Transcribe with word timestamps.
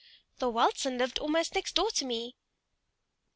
"Thorwaldsen 0.39 0.97
lived 0.97 1.19
almost 1.19 1.53
next 1.53 1.75
door 1.75 1.91
to 1.91 2.05
me. 2.05 2.35